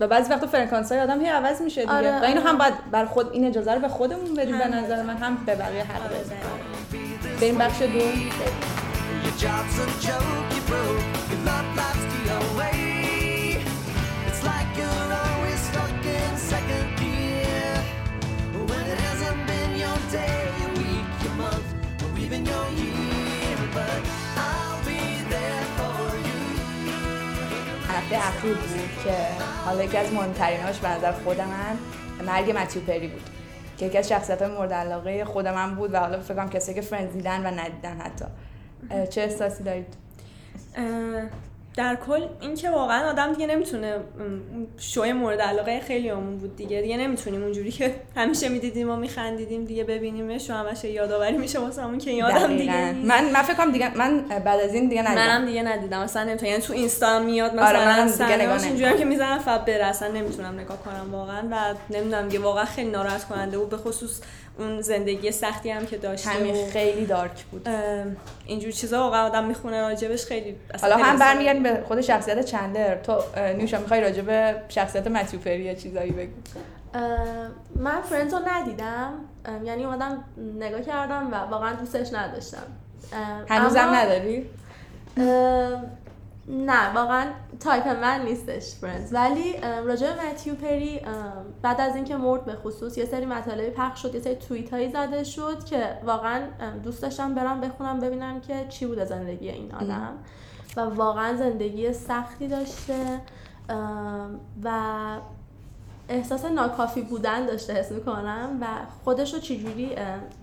و 0.00 0.06
بعضی 0.06 0.32
وقتا 0.32 0.46
فرکانس 0.46 0.92
های 0.92 1.00
آدم 1.00 1.20
هی 1.20 1.28
عوض 1.28 1.62
میشه 1.62 1.80
دیگه 1.80 1.92
آره، 1.92 2.20
و 2.20 2.24
اینو 2.24 2.40
آره. 2.40 2.48
هم 2.48 2.58
باید 2.58 2.74
بر 2.90 3.04
خود 3.04 3.32
این 3.32 3.46
اجازه 3.46 3.74
رو 3.74 3.80
به 3.80 3.88
خودمون 3.88 4.34
بدیم 4.34 4.58
به. 4.58 4.68
نظر 4.68 5.02
من 5.02 5.16
هم 5.16 5.36
به 5.46 5.54
بقیه 5.54 5.82
حق 5.82 6.04
آره،. 6.04 6.63
بریم 7.40 7.58
بخش 7.58 7.82
دو. 7.82 8.00
هفته 27.88 28.16
اخیر 28.16 28.54
بود 28.54 29.04
که 29.04 29.14
حالا 29.64 29.84
یکی 29.84 29.96
از 29.96 30.12
مهمتریناش 30.12 30.78
به 30.78 30.88
نظر 30.88 31.12
خود 31.12 31.40
من 31.40 31.78
مرگ 32.26 32.58
متیو 32.58 32.82
پری 32.82 33.08
بود 33.08 33.43
که 33.78 33.86
یکی 33.86 33.98
از 33.98 34.08
شخصیت 34.08 34.42
های 34.42 34.50
مورد 34.50 34.72
علاقه 34.72 35.24
خود 35.24 35.48
من 35.48 35.74
بود 35.74 35.94
و 35.94 35.98
حالا 35.98 36.20
فکر 36.20 36.48
کسی 36.48 36.74
که 36.74 36.80
فرنز 36.80 37.12
دیدن 37.12 37.46
و 37.46 37.60
ندیدن 37.60 38.00
حتی 38.00 38.24
چه 39.10 39.20
احساسی 39.20 39.64
دارید؟ 39.64 39.94
در 41.76 41.96
کل 42.06 42.26
اینکه 42.40 42.70
واقعا 42.70 43.10
آدم 43.10 43.32
دیگه 43.32 43.46
نمی‌تونه 43.46 43.96
شوی 44.78 45.12
مورد 45.12 45.40
علاقه 45.40 45.80
خیلی 45.80 46.08
همون 46.08 46.38
بود 46.38 46.56
دیگه. 46.56 46.82
دیگه 46.82 46.96
نمی‌تونیم 46.96 47.42
اونجوری 47.42 47.70
که 47.70 47.94
همیشه 48.16 48.48
می‌دیدیم 48.48 48.90
و 48.90 48.96
میخندیدیم 48.96 49.64
دیگه 49.64 49.84
ببینیمش 49.84 50.50
و 50.50 50.52
همش 50.52 50.84
یادآوری 50.84 51.38
میشه 51.38 51.58
واسمون 51.58 51.98
که 51.98 52.10
این 52.10 52.24
آدم 52.24 52.56
دیگه. 52.56 52.92
نیست. 52.92 53.08
من 53.08 53.30
من 53.30 53.42
فکر 53.42 53.56
کنم 53.56 53.72
دیگه 53.72 53.98
من 53.98 54.20
بعد 54.44 54.60
از 54.60 54.74
این 54.74 54.88
دیگه 54.88 55.02
ندیدم. 55.02 55.26
منم 55.26 55.46
دیگه 55.46 55.62
ندیدم. 55.62 56.00
اصلا 56.00 56.24
نمی‌تونم. 56.24 56.50
یعنی 56.50 56.62
تو 56.62 56.72
اینستا 56.72 57.18
میاد 57.18 57.54
مثلا 57.54 57.66
آره، 57.66 57.86
منم 57.86 58.10
دیگه 58.10 58.36
نگاه. 58.36 58.64
اینجوری 58.64 58.98
که 58.98 59.04
می‌زنم 59.04 59.38
فقط 59.38 59.64
بره. 59.64 59.84
اصلا 59.84 60.08
نمی‌تونم 60.08 60.60
نگاه 60.60 60.78
کنم 60.82 61.14
واقعا. 61.14 61.42
و 61.50 61.74
نمی‌دونم 61.90 62.28
دیگه 62.28 62.44
واقعا 62.44 62.64
خیلی 62.64 62.90
ناراحت 62.90 63.24
کننده 63.24 63.58
بود. 63.58 63.68
به 63.68 63.76
خصوص 63.76 64.20
اون 64.58 64.80
زندگی 64.80 65.32
سختی 65.32 65.70
هم 65.70 65.86
که 65.86 65.98
داشته 65.98 66.30
همین 66.30 66.54
و 66.54 66.70
خیلی 66.70 67.06
dark 67.06 67.44
بود. 67.44 67.68
اینجور 68.46 68.72
چیزا 68.72 68.98
واقعا 68.98 69.26
آدم 69.26 69.44
می‌خونه 69.44 69.80
راجبش 69.80 70.24
خیلی 70.24 70.56
اصلا 70.74 70.90
حالا 70.90 71.04
هم 71.04 71.18
برمیگردیم 71.18 71.62
به 71.62 71.84
خود 71.88 72.00
شخصیت 72.00 72.44
چندلر 72.44 72.94
تو 72.94 73.18
نیوشا 73.56 73.78
می‌خوای 73.78 74.00
راجع 74.00 74.22
به 74.22 74.54
شخصیت 74.68 75.06
متیو 75.06 75.40
پری 75.40 75.64
یه 75.64 75.74
چیزایی 75.74 76.10
بگو؟ 76.10 76.32
من 77.76 78.00
Friends 78.00 78.34
رو 78.34 78.40
ندیدم. 78.48 79.12
یعنی 79.64 79.84
اومدم 79.84 80.24
نگاه 80.58 80.80
کردم 80.80 81.28
و 81.32 81.36
واقعا 81.36 81.72
دوستش 81.72 82.12
نداشتم. 82.12 82.66
هنوزم 83.48 83.80
اما، 83.80 83.96
نداری؟ 83.96 84.50
نه 86.48 86.94
واقعا 86.94 87.26
تایپ 87.60 87.88
من 87.88 88.22
نیستش 88.24 88.74
Friends 88.74 89.14
ولی 89.14 89.54
راجع 89.84 90.12
به 90.12 90.30
متیو 90.30 90.54
پری 90.54 91.00
بعد 91.62 91.80
از 91.80 91.96
اینکه 91.96 92.16
مرد 92.16 92.44
به 92.44 92.54
خصوص 92.54 92.98
یه 92.98 93.04
سری 93.04 93.26
مطالبی 93.26 93.70
پخش 93.70 94.02
شد 94.02 94.14
یه 94.14 94.20
سری 94.20 94.34
توییت 94.34 94.72
هایی 94.72 94.90
زده 94.90 95.24
شد 95.24 95.64
که 95.64 95.98
واقعا 96.04 96.40
دوست 96.84 97.02
داشتم 97.02 97.34
برم 97.34 97.60
بخونم 97.60 98.00
ببینم 98.00 98.40
که 98.40 98.66
چی 98.68 98.86
بوده 98.86 99.04
زندگی 99.04 99.48
این 99.48 99.74
آدم. 99.74 100.12
و 100.76 100.80
واقعا 100.80 101.36
زندگی 101.36 101.92
سختی 101.92 102.48
داشته 102.48 103.20
و 104.64 104.70
احساس 106.08 106.44
ناکافی 106.44 107.02
بودن 107.02 107.46
داشته 107.46 107.72
حس 107.72 107.92
می‌کنم. 107.92 108.58
و 108.60 108.66
خودش 109.04 109.34
رو 109.34 109.40
چجوری 109.40 109.90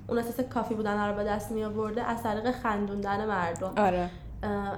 اون 0.07 0.17
احساس 0.17 0.39
کافی 0.39 0.73
بودن 0.73 1.09
رو 1.09 1.15
به 1.15 1.23
دست 1.23 1.51
می 1.51 1.63
آورده 1.63 2.03
از 2.03 2.23
طریق 2.23 2.51
خندوندن 2.51 3.25
مردم. 3.25 3.73
آره. 3.77 4.09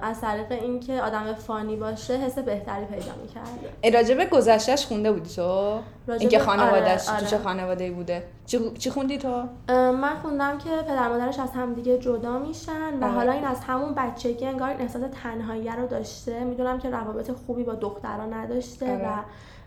از 0.02 0.20
طریق 0.20 0.52
اینکه 0.52 1.02
آدم 1.02 1.32
فانی 1.32 1.76
باشه 1.76 2.14
حس 2.14 2.38
بهتری 2.38 2.84
پیدا 2.84 3.12
می‌کرده 3.22 3.98
راجع 3.98 4.14
به 4.14 4.26
گذشتهش 4.26 4.86
خونده 4.86 5.12
بودی 5.12 5.30
تو 5.30 5.80
اینکه 6.20 6.38
خانوادهش 6.38 7.08
آره، 7.08 7.20
تو 7.20 7.26
چه 7.26 7.36
آره. 7.36 7.44
خانواده 7.44 7.90
بوده 7.90 8.24
چی, 8.46 8.70
چی 8.70 8.90
خوندی 8.90 9.18
تو 9.18 9.42
من 9.68 10.14
خوندم 10.22 10.58
که 10.58 10.70
پدر 10.70 11.08
مادرش 11.08 11.38
از 11.38 11.50
همدیگه 11.50 11.98
جدا 11.98 12.38
میشن 12.38 12.98
و 13.00 13.04
آره. 13.04 13.14
حالا 13.14 13.32
این 13.32 13.44
از 13.44 13.60
همون 13.60 13.94
بچگی 13.94 14.46
انگار 14.46 14.68
این 14.68 14.80
احساس 14.80 15.02
تنهایی 15.22 15.68
رو 15.68 15.86
داشته 15.86 16.44
می‌دونم 16.44 16.78
که 16.78 16.90
روابط 16.90 17.30
خوبی 17.30 17.62
با 17.62 17.74
دخترها 17.74 18.26
نداشته 18.26 18.92
آره. 18.92 19.08
و 19.08 19.22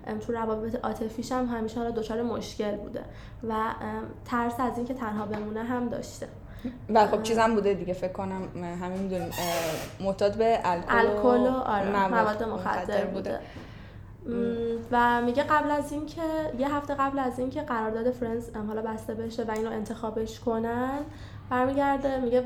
ام، 0.07 0.19
تو 0.19 0.33
روابط 0.33 0.85
عاطفیش 0.85 1.31
هم 1.31 1.45
همیشه 1.45 1.79
حالا 1.79 1.91
دچار 1.91 2.21
مشکل 2.21 2.75
بوده 2.75 3.01
و 3.49 3.53
ترس 4.25 4.59
از 4.59 4.77
اینکه 4.77 4.93
تنها 4.93 5.25
بمونه 5.25 5.63
هم 5.63 5.89
داشته 5.89 6.27
و 6.89 7.07
خب 7.07 7.23
چیزم 7.23 7.55
بوده 7.55 7.73
دیگه 7.73 7.93
فکر 7.93 8.11
کنم 8.11 8.41
همه 8.81 8.97
می‌دونیم 8.97 9.29
معتاد 9.99 10.35
به 10.35 10.59
الکل 10.63 11.27
و 11.27 11.47
آره 11.47 12.07
مواد 12.07 12.43
مخدر 12.43 13.05
بوده. 13.05 13.39
م، 14.25 14.31
و 14.91 15.21
میگه 15.21 15.43
قبل 15.43 15.71
از 15.71 15.91
اینکه 15.91 16.21
یه 16.59 16.75
هفته 16.75 16.95
قبل 16.95 17.19
از 17.19 17.39
اینکه 17.39 17.61
قرارداد 17.61 18.11
فرنز 18.11 18.49
ام، 18.55 18.67
حالا 18.67 18.81
بسته 18.81 19.13
بشه 19.13 19.43
و 19.43 19.51
اینو 19.51 19.71
انتخابش 19.71 20.39
کنن 20.39 20.99
برمیگرده 21.49 22.19
میگه 22.19 22.43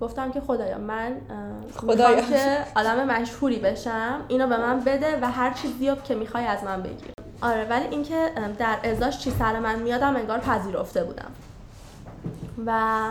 گفتم 0.00 0.30
که 0.30 0.40
خدایا 0.40 0.78
من 0.78 1.16
خدایا. 1.76 2.20
که 2.20 2.58
آدم 2.76 3.04
مشهوری 3.04 3.58
بشم 3.58 4.20
اینو 4.28 4.46
به 4.46 4.56
من 4.56 4.80
بده 4.80 5.18
و 5.22 5.30
هر 5.30 5.50
چیزی 5.50 5.88
رو 5.88 5.96
که 5.96 6.14
می‌خوای 6.14 6.46
از 6.46 6.64
من 6.64 6.82
بگیر. 6.82 7.12
آره 7.42 7.64
ولی 7.64 7.86
اینکه 7.90 8.30
در 8.58 8.76
ازاش 8.84 9.18
چی 9.18 9.30
سر 9.30 9.58
من 9.58 9.78
میادم 9.78 10.16
انگار 10.16 10.38
پذیرفته 10.38 11.04
بودم. 11.04 11.30
و 12.66 13.10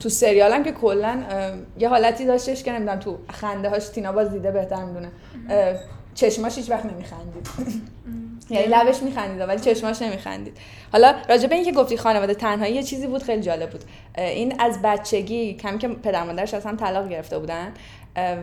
تو 0.00 0.08
سریال 0.08 0.52
هم 0.52 0.64
که 0.64 0.72
کلا 0.72 1.22
یه 1.78 1.88
حالتی 1.88 2.24
داشتش 2.24 2.62
که 2.62 2.72
نمی‌دونم 2.72 2.98
تو 2.98 3.18
خنده 3.30 3.70
هاش 3.70 3.88
تینا 3.88 4.12
باز 4.12 4.32
دیده 4.32 4.50
بهتر 4.50 4.84
می‌دونه. 4.84 5.10
چشماش 6.14 6.56
هیچ 6.56 6.70
وقت 6.70 6.86
نمیخندید. 6.86 7.48
یعنی 8.50 8.66
لبش 8.66 9.02
میخندید 9.02 9.48
ولی 9.48 9.60
چشماش 9.60 10.02
نمیخندید. 10.02 10.56
حالا 10.92 11.14
راجع 11.28 11.48
به 11.48 11.54
اینکه 11.54 11.72
گفتی 11.72 11.96
خانواده 11.96 12.34
تنهایی 12.34 12.74
یه 12.74 12.82
چیزی 12.82 13.06
بود 13.06 13.22
خیلی 13.22 13.42
جالب 13.42 13.70
بود. 13.70 13.84
این 14.18 14.60
از 14.60 14.82
بچگی 14.82 15.54
کمی 15.54 15.78
که 15.78 15.88
پدر 15.88 16.24
مادرش 16.24 16.54
از 16.54 16.66
هم 16.66 16.76
طلاق 16.76 17.08
گرفته 17.08 17.38
بودن. 17.38 17.72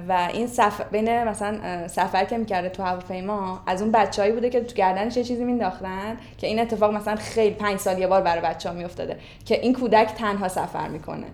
و 0.09 0.29
این 0.33 0.47
سفر 0.47 0.83
بین 0.83 1.23
مثلا 1.23 1.87
سفر 1.87 2.25
که 2.25 2.37
می‌کرده 2.37 2.69
تو 2.69 2.83
هواپیما 2.83 3.63
از 3.67 3.81
اون 3.81 3.91
بچههایی 3.91 4.33
بوده 4.33 4.49
که 4.49 4.61
تو 4.61 4.75
گردنش 4.75 5.17
یه 5.17 5.23
چیزی 5.23 5.43
مینداختن 5.43 6.17
که 6.37 6.47
این 6.47 6.59
اتفاق 6.59 6.93
مثلا 6.93 7.15
خیلی 7.15 7.55
پنج 7.55 7.79
سال 7.79 7.99
یه 7.99 8.07
بار 8.07 8.21
برای 8.21 8.41
بچه 8.41 8.69
ها 8.69 8.75
میافتاده 8.75 9.17
که 9.45 9.61
این 9.61 9.73
کودک 9.73 10.13
تنها 10.15 10.47
سفر 10.47 10.87
می‌کنه. 10.87 11.27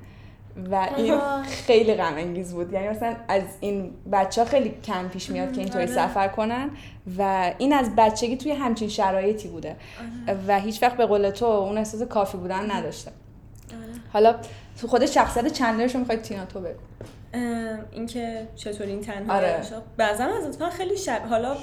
و 0.72 0.88
این. 0.98 1.20
خیلی 1.44 1.94
غم 1.94 2.14
انگیز 2.18 2.54
بود. 2.54 2.74
یعنی 2.74 2.90
مثلا 2.90 3.16
از 3.28 3.42
این 3.60 3.92
بچه 4.12 4.42
ها 4.42 4.48
خیلی 4.48 4.74
کم 4.84 5.08
پیش 5.08 5.30
میاد 5.30 5.54
که 5.54 5.62
اینطوری 5.62 5.84
آره. 5.84 5.94
سفر 5.94 6.28
کنن 6.28 6.70
و 7.18 7.52
این 7.58 7.74
از 7.74 7.96
بچگی 7.96 8.38
توی 8.38 8.52
همچین 8.52 8.90
شرایطی 8.90 9.48
بوده. 9.48 9.76
و 10.48 10.60
هیچ 10.60 10.84
وقت 10.84 10.98
به 10.98 11.06
قول 11.06 11.30
تو 11.30 11.46
اون 11.46 11.78
احساس 11.78 12.02
کافی 12.02 12.38
بودن 12.38 12.72
نداشته 12.72 13.12
حالا 14.14 14.36
تو 14.82 14.88
خود 14.88 15.06
شخصیت 15.06 15.48
چندلرش 15.48 15.94
رو 15.94 16.00
می‌خوای 16.00 16.18
تینا 16.18 16.46
تو 16.46 16.60
بگو. 16.60 16.80
اینکه 17.92 18.48
چطور 18.56 18.88
این 18.88 19.02
تنها 19.02 19.36
آره. 19.36 19.62
بعضا 19.98 20.24
از 20.24 20.46
اتفاقا 20.46 20.72
خیلی 20.72 20.98
شب 20.98 21.22
حالا 21.30 21.58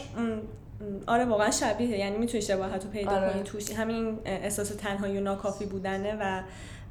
آره 1.06 1.24
واقعا 1.24 1.50
شبیه 1.50 1.98
یعنی 1.98 2.16
می‌تونی 2.16 2.42
شباهت 2.42 2.84
رو 2.84 2.90
پیدا 2.90 3.10
آره. 3.10 3.32
کنی 3.32 3.42
توش 3.42 3.72
همین 3.72 4.18
احساس 4.24 4.68
تنهایی 4.68 5.18
و 5.18 5.20
ناکافی 5.20 5.66
بودنه 5.66 6.16
و 6.20 6.42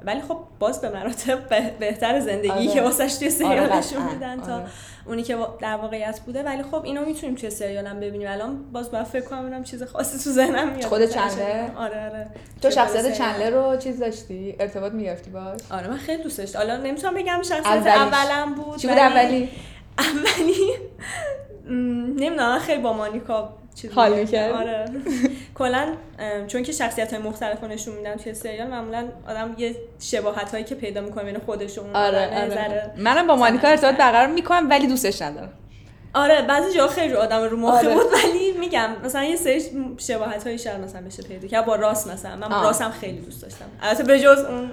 ولی 0.05 0.21
خب 0.21 0.37
باز 0.59 0.81
به 0.81 0.89
مراتب 0.89 1.49
به- 1.49 1.73
بهتر 1.79 2.19
زندگی 2.19 2.49
آره. 2.49 2.67
که 2.67 2.81
واسش 2.81 3.15
توی 3.15 3.27
آره، 3.27 3.35
سریالشون 3.37 3.99
قطعاً. 3.99 4.13
میدن 4.13 4.41
تا 4.41 4.55
آره. 4.55 4.65
اونی 5.05 5.23
که 5.23 5.37
در 5.61 5.75
واقعیت 5.75 6.19
بوده 6.25 6.43
ولی 6.43 6.63
خب 6.63 6.83
اینو 6.85 7.05
می‌تونیم 7.05 7.35
توی 7.35 7.49
سریال 7.49 7.87
هم 7.87 7.99
ببینیم 7.99 8.27
الان 8.31 8.63
باز 8.71 8.91
باید 8.91 9.05
فکر 9.05 9.25
کنم 9.25 9.41
ببینم 9.41 9.63
چیز 9.63 9.83
خاصی 9.83 10.23
تو 10.23 10.29
ذهنم 10.29 10.67
میاد 10.69 10.83
خود 10.85 11.05
چندلر؟ 11.05 11.67
آره 11.77 12.05
آره 12.09 12.27
تو 12.61 12.69
شخصیت. 12.71 13.13
چندلر 13.17 13.49
رو 13.71 13.77
چیز 13.77 13.99
داشتی 13.99 14.55
ارتباط 14.59 14.91
می‌گرفتی 14.91 15.29
باش 15.31 15.59
آره 15.71 15.87
من 15.87 15.97
خیلی 15.97 16.23
دوست 16.23 16.37
داشتم 16.37 16.59
حالا 16.59 16.77
نمی‌تونم 16.77 17.13
بگم 17.13 17.41
شخصیت. 17.43 17.65
اولم 17.87 18.53
بود 18.55 18.77
چی 18.77 18.87
بود 18.87 18.97
ولی- 18.97 19.09
اولی 19.17 19.49
اولی 19.99 20.88
نمی‌دونم 21.69 22.59
خیلی 22.59 22.81
با 22.81 22.93
مانیکا 22.93 23.53
چیز 23.75 23.91
حال 23.91 24.09
بودم. 24.09 24.21
می‌کردی؟ 24.21 24.53
آره. 24.53 24.85
کلا 25.59 25.87
چون 26.47 26.63
که 26.63 26.71
شخصیت 26.71 27.13
های 27.13 27.23
مختلف 27.23 27.63
نشون 27.63 27.95
میدن 27.95 28.15
توی 28.15 28.33
سریال 28.33 28.67
معمولا 28.67 29.05
آدم 29.27 29.55
یه 29.57 29.75
شباهت 29.99 30.51
هایی 30.51 30.63
که 30.63 30.75
پیدا 30.75 31.01
می‌کنه 31.01 31.23
بین 31.23 31.37
خودش 31.45 31.77
و 31.77 31.81
اون 31.81 31.95
آره. 31.95 32.43
آره 32.43 32.91
منم 32.97 33.27
با 33.27 33.35
مانیکا 33.35 33.67
ارتباط 33.67 33.95
برقرار 33.95 34.27
می‌کنم 34.27 34.69
ولی 34.69 34.87
دوستش 34.87 35.21
ندارم. 35.21 35.49
آره 36.13 36.41
بعضی 36.41 36.73
جاها 36.73 36.87
خیلی 36.87 37.13
آدم 37.13 37.43
رو 37.43 37.57
مخه 37.57 37.77
آره. 37.77 37.93
بود 37.93 38.05
ولی 38.13 38.51
میگم 38.59 38.89
مثلا 39.03 39.23
یه 39.23 39.35
سری 39.35 39.61
شباهت 39.97 40.43
هایی 40.43 40.57
شاید 40.57 40.79
مثلا 40.79 41.01
بشه 41.01 41.23
پیدا 41.23 41.47
کرد. 41.47 41.65
با 41.65 41.75
راست 41.75 42.07
مثلا. 42.11 42.35
من 42.35 42.51
آه. 42.51 42.63
راستم 42.63 42.91
خیلی 43.01 43.19
دوست 43.19 43.41
داشتم. 43.41 43.65
البته 43.81 44.03
به 44.03 44.19
جز 44.19 44.39
اون 44.39 44.71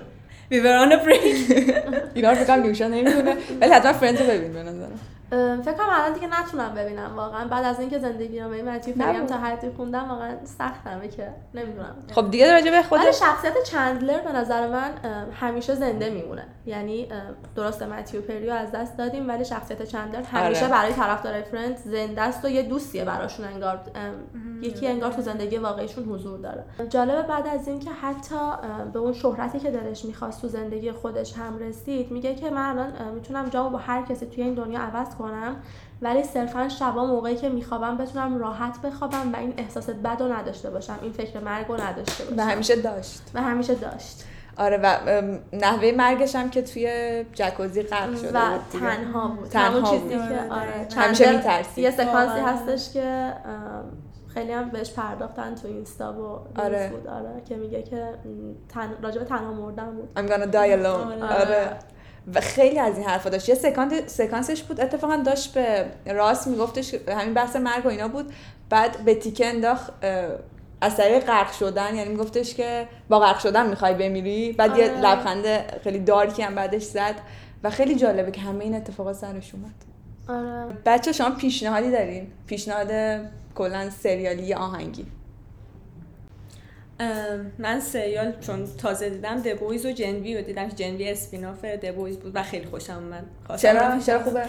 ویوران 0.50 0.96
بریک 0.96 1.66
اینا 2.14 2.30
رو 2.30 2.36
فکرم 2.36 2.62
نمی‌دونه 2.94 3.36
ولی 3.60 3.72
حتما 3.72 3.92
فرندز 3.92 4.20
رو 4.20 4.26
ببین 4.26 4.52
به 4.52 4.62
نظرم. 4.62 5.00
فکر 5.30 5.72
کنم 5.72 5.86
الان 5.90 6.12
دیگه 6.12 6.40
نتونم 6.40 6.74
ببینم 6.74 7.16
واقعا. 7.16 7.48
بعد 7.48 7.64
از 7.64 7.80
اینکه 7.80 7.98
زندگی 7.98 8.40
نامه 8.40 8.62
متیو 8.62 8.94
فری 8.94 9.04
هم 9.04 9.16
نبود. 9.16 9.28
تا 9.28 9.36
حدی 9.36 9.70
خوندم 9.70 10.08
واقعا 10.08 10.36
سختمه 10.44 11.08
که 11.08 11.28
نمی‌دونم. 11.54 11.96
خب 12.14 12.30
دیگه 12.30 12.52
راجع 12.52 12.70
به 12.70 12.82
خودش 12.82 13.20
شخصیت 13.20 13.62
چندلر 13.62 14.20
به 14.20 14.32
نظر 14.32 14.68
من 14.68 14.90
همیشه 15.32 15.74
زنده 15.74 16.10
میمونه. 16.10 16.46
یعنی 16.66 17.08
ام، 17.10 17.20
درسته 17.56 17.86
متیو 17.86 18.20
پریو 18.20 18.52
از 18.52 18.72
دست 18.72 18.98
دادیم 18.98 19.28
ولی 19.28 19.44
شخصیت 19.44 19.82
چندلر 19.82 20.22
همیشه 20.22 20.64
آره. 20.64 20.72
برای 20.72 20.92
طرفدارای 20.92 21.42
فرند 21.42 21.76
زنده 21.76 22.22
است 22.22 22.44
و 22.44 22.48
یه 22.48 22.62
دوستیه 22.62 23.04
براشون 23.04 23.46
انگار. 23.46 23.80
یکی 24.62 24.88
انگار 24.88 25.12
تو 25.12 25.22
زندگی 25.22 25.58
واقعیشون 25.58 26.04
حضور 26.04 26.38
داره. 26.38 26.64
جالبه 26.88 27.22
بعد 27.22 27.46
از 27.46 27.68
اینکه 27.68 27.90
حتی 27.90 28.50
به 28.92 28.98
اون 28.98 29.12
شهرتی 29.12 29.58
که 29.58 29.70
دلش 29.70 30.04
می‌خواست 30.04 30.42
تو 30.42 30.48
زندگی 30.48 30.92
خودش 30.92 31.38
هم 31.38 31.58
رسید 31.58 32.10
میگه 32.10 32.34
که 32.34 32.50
من 32.50 32.70
الان 32.70 32.92
می‌تونم 33.14 33.48
جامو 33.48 33.70
با 33.70 33.78
هر 33.78 34.02
کسی 34.02 34.26
توی 34.26 34.44
این 34.44 34.54
دنیا 34.54 34.80
عوض 34.80 35.15
کنم 35.18 35.56
ولی 36.02 36.24
صرفا 36.24 36.68
شبا 36.68 37.06
موقعی 37.06 37.36
که 37.36 37.48
میخوابم 37.48 37.96
بتونم 37.96 38.38
راحت 38.38 38.80
بخوابم 38.82 39.32
و 39.32 39.36
این 39.36 39.54
احساس 39.56 39.90
بد 39.90 40.16
رو 40.20 40.32
نداشته 40.32 40.70
باشم 40.70 40.98
این 41.02 41.12
فکر 41.12 41.40
مرگ 41.40 41.66
رو 41.68 41.80
نداشته 41.80 42.24
باشم 42.24 42.36
و 42.38 42.44
همیشه 42.44 42.76
داشت 42.76 43.22
و 43.34 43.42
همیشه 43.42 43.74
داشت 43.74 44.24
آره 44.58 44.76
و 44.82 44.96
نحوه 45.52 45.92
مرگش 45.96 46.36
هم 46.36 46.50
که 46.50 46.62
توی 46.62 47.24
جکوزی 47.34 47.82
غرق 47.82 48.16
شده 48.16 48.38
و 48.38 48.50
بود. 48.50 48.80
تنها 48.80 49.28
بود 49.28 49.48
تنها 49.48 49.66
همون 49.68 49.84
چیزی 49.84 50.16
بود. 50.16 50.28
که 50.28 50.34
آره، 50.34 50.50
آره. 50.50 50.88
همیشه 50.96 51.24
چندلر 51.24 51.36
می‌ترسید. 51.36 51.84
یه 51.84 51.90
سکانسی. 51.90 52.40
هستش 52.40 52.92
که 52.92 53.32
خیلی 54.34 54.52
هم 54.52 54.70
بهش 54.70 54.92
پرداختن 54.92 55.54
تو 55.54 55.68
اینستا 55.68 56.12
و 56.12 56.60
آره. 56.60 56.88
بود 56.88 57.06
آره 57.06 57.42
که 57.48 57.56
میگه 57.56 57.82
که 57.82 58.14
تن... 58.68 58.94
راجع 59.02 59.18
به 59.18 59.24
تنها 59.24 59.52
مردن 59.52 59.90
بود 59.90 60.08
I'm 60.16 60.30
gonna 60.30 60.52
die 60.52 60.82
alone 60.82 61.22
آره. 61.22 61.40
آره 61.40 61.78
و 62.34 62.40
خیلی 62.40 62.78
از 62.78 62.98
این 62.98 63.06
حرفا 63.06 63.30
داشت. 63.30 63.48
یه 63.48 63.54
سکانس 63.54 63.92
سکانسش 64.06 64.62
بود 64.62 64.80
اتفاقا 64.80 65.16
داشت 65.16 65.54
به 65.54 65.86
راست 66.06 66.46
میگفتش 66.46 66.94
همین 67.08 67.34
بحث 67.34 67.56
مرگ 67.56 67.86
و 67.86 67.88
اینا 67.88 68.08
بود. 68.08 68.32
بعد 68.70 69.04
به 69.04 69.14
تیکه 69.14 69.46
انداخت 69.46 69.90
از 70.80 70.96
طریق 70.96 71.24
غرق 71.24 71.52
شدن. 71.52 71.94
یعنی 71.94 72.10
میگفتش 72.10 72.54
که 72.54 72.88
با 73.08 73.18
غرق 73.18 73.38
شدن 73.38 73.66
می‌خوای 73.68 73.94
بمیری. 73.94 74.52
بعد 74.52 74.78
یه 74.78 74.84
آره. 74.84 75.00
لبخند 75.00 75.44
خیلی 75.84 75.98
dark 75.98 76.33
ی 76.33 76.42
هم 76.42 76.54
بعدش 76.54 76.82
زد 76.82 77.14
و 77.64 77.70
خیلی 77.70 77.94
جالبه 77.94 78.30
که 78.30 78.40
همه 78.40 78.64
این 78.64 78.74
اتفاقات 78.74 79.16
سرش 79.16 79.52
اومد. 79.54 79.74
آره. 80.28 80.76
بچه 80.86 81.12
شما 81.12 81.30
پیشنهادی 81.30 81.90
دارین؟ 81.90 82.26
پیشنهاد 82.46 83.20
کلا 83.54 83.90
سریالی 83.90 84.42
یا 84.42 84.58
آهنگی؟ 84.58 85.06
من 87.58 87.80
سریال 87.80 88.32
چون 88.40 88.66
تازه 88.78 89.10
دیدم 89.10 89.40
The 89.40 89.60
Boys 89.60 89.86
و 89.86 89.92
Gen 89.92 90.25
V 90.25 90.36
رو 90.36 90.42
دیدم 90.42 90.68
که 90.68 90.74
Gen 90.74 91.10
V 91.10 91.16
spin-off 91.16 91.64
The 91.64 91.86
Boys 91.86 92.16
بود 92.16 92.32
و 92.34 92.42
خیلی 92.42 92.66
خوشم 92.66 92.92
اومد. 92.92 93.24
چرا. 93.58 93.98
چرا 94.06 94.22
خوبه؟ 94.22 94.42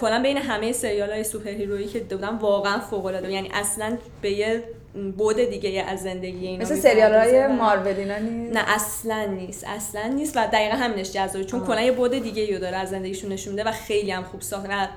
کلا 0.00 0.22
بین 0.22 0.36
همه 0.36 0.72
سریال 0.72 1.10
های 1.10 1.24
superhero 1.24 1.50
یی 1.50 1.86
که 1.86 2.00
دیدم 2.00 2.38
واقعا 2.38 2.78
فوق 2.78 3.06
العاده 3.06 3.32
یعنی 3.32 3.50
اصلا 3.54 3.98
به 4.22 4.30
یه 4.30 4.64
بود 5.18 5.36
دیگه 5.36 5.84
از 5.88 6.02
زندگی 6.02 6.46
اینا 6.46 6.64
مثل 6.64 6.74
سریال 6.74 7.14
های 7.14 7.46
مارول 7.46 7.86
اینا 7.86 8.18
نیست؟ 8.18 8.56
نه 8.56 8.64
اصلا 8.66 9.24
نیست. 9.24 9.64
اصلا 9.66 10.06
نیست 10.06 10.36
و 10.36 10.46
دقیقا 10.46 10.76
همینش 10.76 11.12
جذابه. 11.12 11.44
چون 11.44 11.66
کلا 11.66 11.80
یه 11.80 11.92
بود 11.92 12.10
دیگه 12.10 12.54
رو 12.54 12.58
داره 12.58 12.76
از 12.76 12.90
زندگیشون 12.90 13.32
نشون 13.32 13.52
میده 13.52 13.68
و 13.68 13.72
خیلی 13.72 14.10
هم 14.10 14.22
خوب 14.22 14.40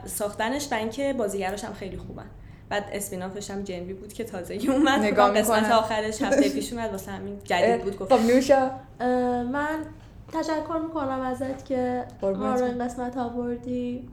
ساختنش 0.06 0.68
و 0.72 0.76
اینکه 0.76 1.14
بازیگراش 1.14 1.64
هم 1.64 1.74
خیلی 1.74 1.98
خوبن 1.98 2.26
بعد 2.72 2.86
اسپینافش 2.94 3.52
هم 3.52 3.62
جنبی 3.62 3.94
بود 3.94 4.14
که 4.14 4.24
تازگی 4.24 4.68
اومد. 4.68 5.00
نگاه 5.00 5.30
کنم 5.30 5.42
قسمت. 5.42 5.72
آخرش 5.72 6.22
هفته 6.22 6.50
پیش 6.50 6.74
اومد 6.74 6.92
واسه 6.92 7.12
همین 7.12 7.40
جدید 7.44 7.84
بود 7.84 8.00
گفت. 8.00 8.14
خب 8.14 8.22
نوشا 8.22 8.72
من 9.52 9.80
تشکر 10.34 10.78
می‌کنم 10.84 11.22
ازت 11.22 11.66
که 11.66 12.04
ما 12.22 12.56
رو. 12.56 12.64
این 12.64 12.86
قسمت 12.86 13.18
آوردی. 13.18 14.10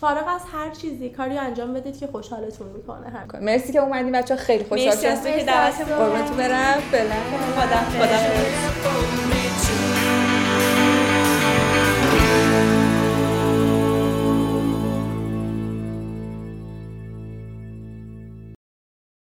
فارغ 0.00 0.34
از 0.34 0.40
هر 0.52 0.70
چیزی 0.70 1.10
کاری 1.10 1.38
انجام 1.38 1.72
بدید 1.72 1.98
که 1.98 2.06
خوشحالتون 2.06 2.66
می‌کنه. 2.68 3.08
هم 3.08 3.44
مرسی 3.44 3.72
که 3.72 3.78
اومدین 3.78 4.12
بچه 4.12 4.36
خیلی 4.36 4.64
خوشحال 4.64 4.88
مرسی 4.88 5.40
شدم 5.40 5.70
تو 5.70 5.84
که 5.84 5.94
قربونتون 5.94 6.36
برم. 6.36 6.80
فعلا 6.92 7.14
خدا 7.56 8.06
خدا 8.06 8.16